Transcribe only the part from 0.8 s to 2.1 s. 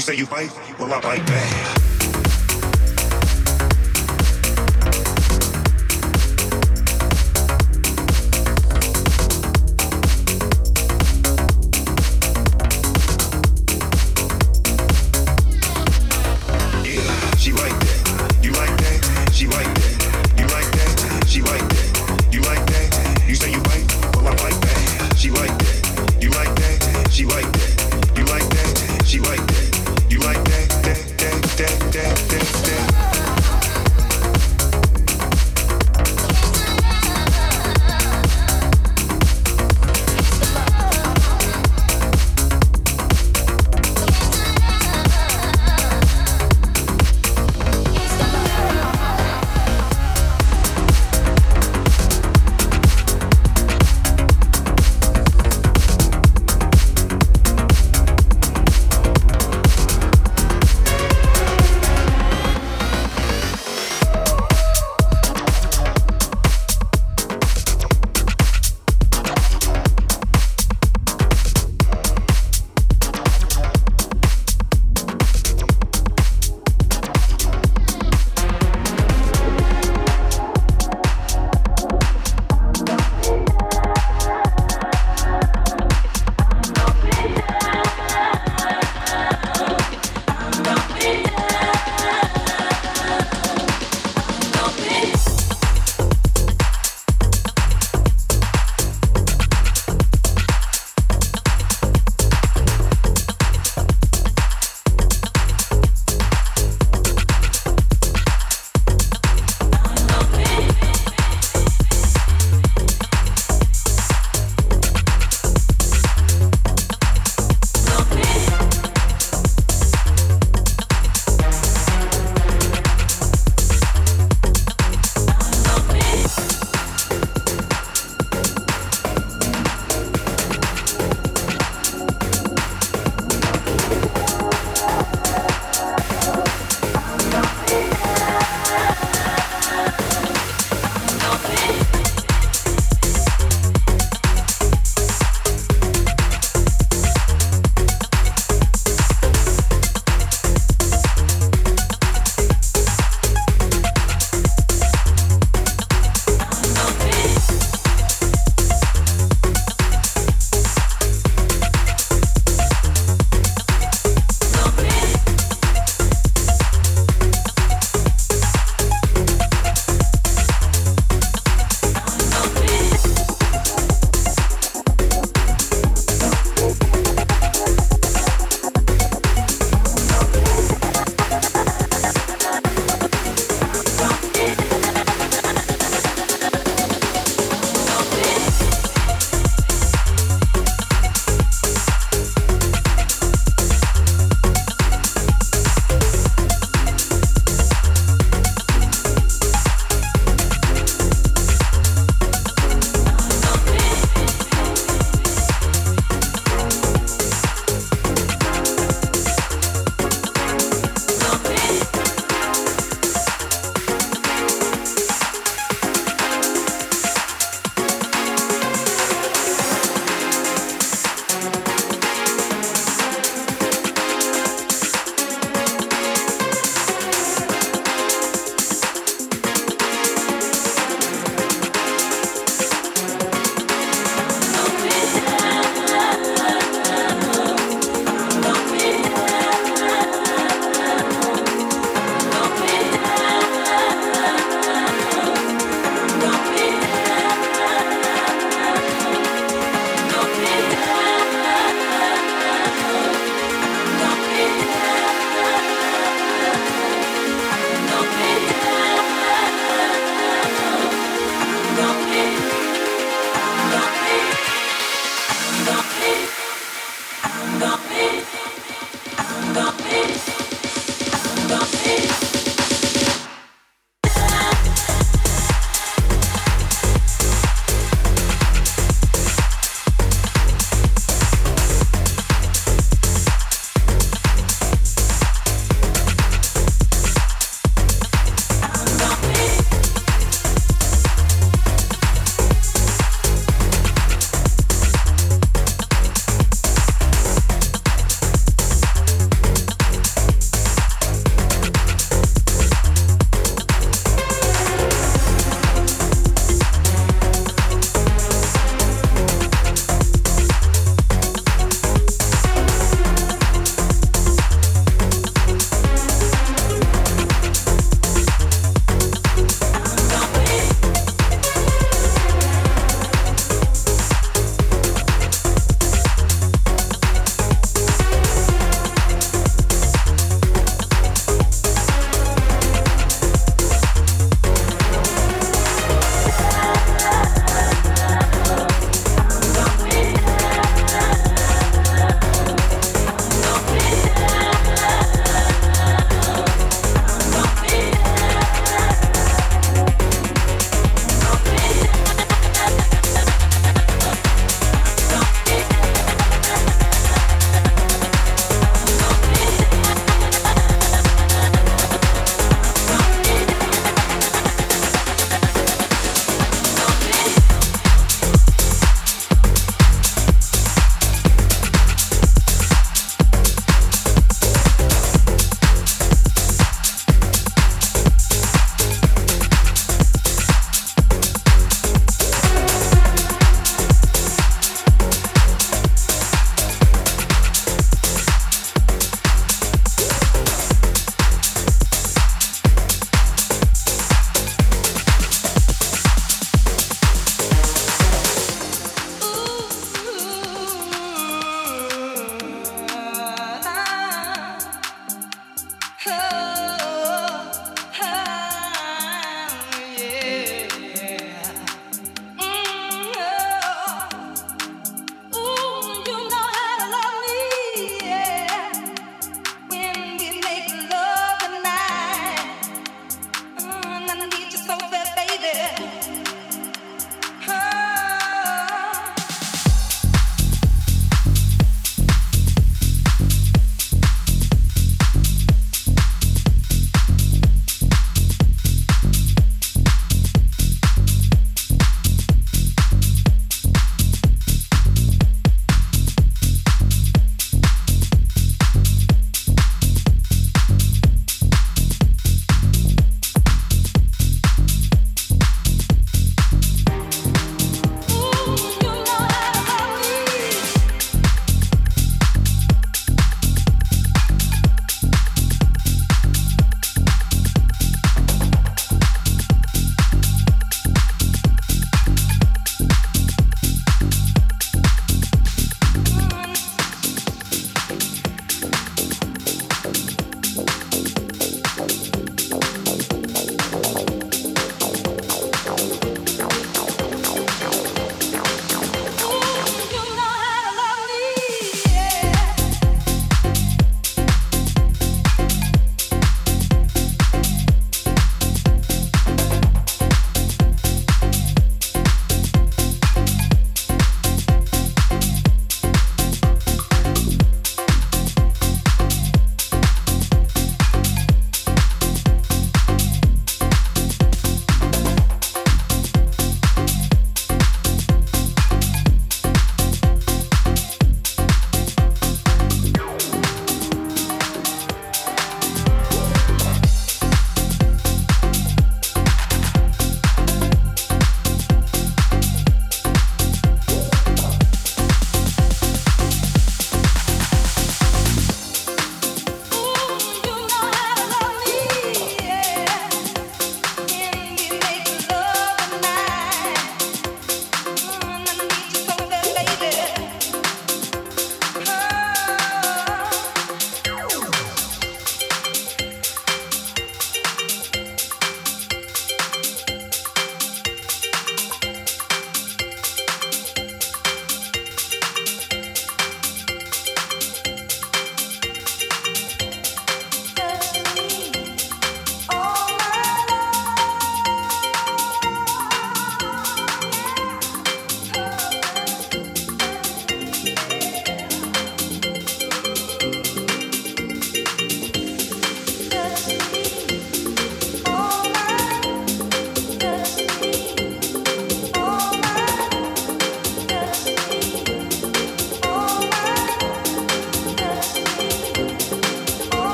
I bite back.